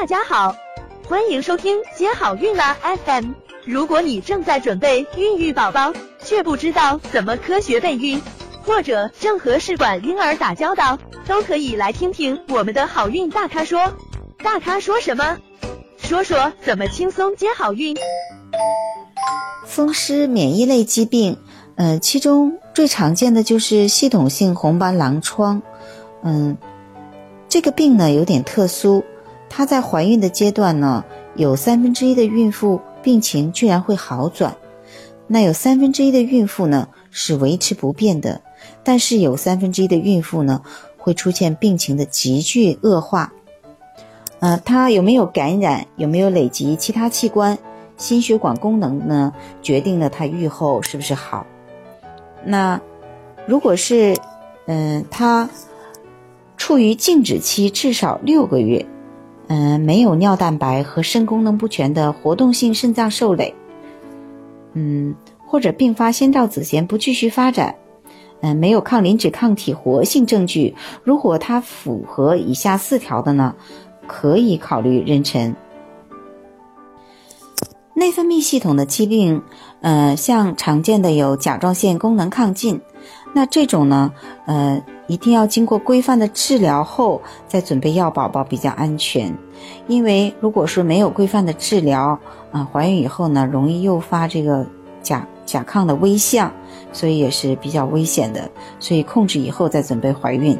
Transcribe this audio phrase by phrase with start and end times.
[0.00, 0.54] 大家好，
[1.08, 3.32] 欢迎收听接好运啦 FM。
[3.64, 8.22] 如果你正在准备孕育宝宝，却不知道怎么科学备孕，
[8.62, 13.92] 或者正和试管婴儿打交道，都可以来听听我们的好运大咖说。
[14.36, 15.36] 大咖说什么？
[15.96, 17.96] 说说怎么轻松接好运。
[19.66, 21.38] 风湿免疫类疾病，
[21.74, 25.60] 呃，其中最常见的就是系统性红斑狼疮。
[26.22, 26.56] 嗯，
[27.48, 29.04] 这个病呢有点特殊，
[29.48, 31.04] 她在怀孕的阶段呢，
[31.34, 34.56] 有三分之一的孕妇病情居然会好转，
[35.26, 38.40] 那有三分之一的孕妇呢是维持不变的，
[38.84, 40.62] 但是有三分之一的孕妇呢
[40.96, 43.32] 会出现病情的急剧恶化。
[44.40, 47.58] 呃，她有没有感染，有没有累及其他器官、
[47.96, 49.32] 心血管功能呢？
[49.62, 51.46] 决定了她愈后是不是好。
[52.44, 52.80] 那
[53.46, 54.14] 如果是，
[54.66, 55.48] 嗯，她。
[56.56, 58.84] 处于静止期至少六个月，
[59.48, 63.54] 嗯，没有尿蛋白和肾功能不全的活动性肾脏受累，
[64.74, 65.14] 嗯，
[65.46, 67.74] 或者并发先兆子痫不继续发展，
[68.42, 73.54] 嗯，没有抗磷脂抗体活性证据，如果它符合以下四条的呢，
[74.06, 75.54] 可以考虑妊娠。
[77.98, 79.42] 内分泌系统的疾病，
[79.80, 82.80] 呃，像常见的有甲状腺功能亢进，
[83.34, 84.12] 那这种呢，
[84.46, 84.80] 呃。
[85.08, 89.34] 一定要经过规范的治疗后再准备要宝宝比较安全，
[89.86, 92.20] 因为如果说没有规范的治疗
[92.52, 94.66] 啊，怀孕以后呢，容易诱发这个
[95.00, 96.52] 甲甲亢的危象，
[96.92, 98.50] 所以也是比较危险的。
[98.78, 100.58] 所以控制以后再准备怀孕。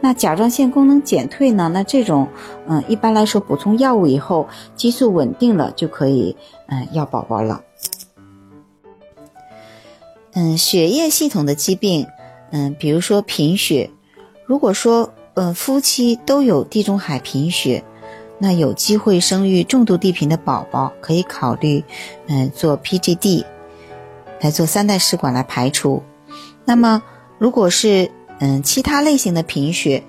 [0.00, 1.68] 那甲状腺功能减退呢？
[1.68, 2.26] 那这种
[2.66, 6.34] 嗯，一般来说补充药物以后，激素稳定了就可以
[6.68, 7.60] 嗯要宝宝了。
[10.32, 12.06] 嗯，血液系统的疾病。
[12.52, 13.90] 嗯，比如说贫血，
[14.46, 17.84] 如果说呃夫妻都有地中海贫血，
[18.38, 21.84] 那有机会生育重度地贫的宝宝，可以考虑
[22.26, 23.44] 嗯做 PGD
[24.40, 26.02] 来做三代试管来排除。
[26.64, 27.02] 那么
[27.38, 30.02] 如果是嗯其他类型的贫血，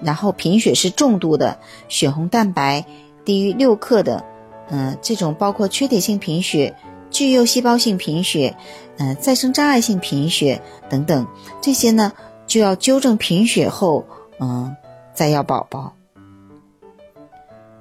[0.00, 2.84] 然后贫血是重度的，血红蛋白
[3.24, 4.24] 低于六克的，
[4.70, 6.74] 嗯这种包括缺铁性贫血。
[7.10, 8.56] 巨幼细胞性贫血，
[8.96, 11.26] 嗯，再生障碍性贫血等等，
[11.60, 12.10] 这些呢
[12.46, 14.06] 就要纠正贫血后，
[14.40, 14.74] 嗯，
[15.12, 15.92] 再要宝宝。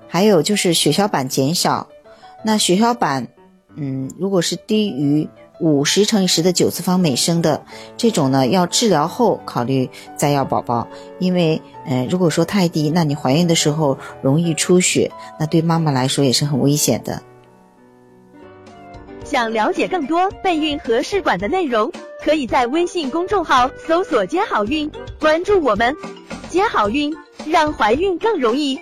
[0.10, 1.88] 还有就是血小板减少，
[2.44, 3.30] 那血小板，
[3.78, 5.30] 嗯，如果是低于
[5.62, 7.64] 五十乘以十的九次方每升的
[7.96, 10.88] 这种呢，要治疗后考虑再要宝宝，
[11.20, 17.22] 因为，嗯，如果说太低，那你怀孕的时候容易出血，那对妈妈来说也是很危险的。
[19.24, 21.90] 想了解更多备孕和试管的内容，
[22.24, 24.92] 可以在微信公众号搜索“接好运”，
[25.22, 25.96] 关注我们，
[26.50, 28.78] 接好运，让怀孕更容易。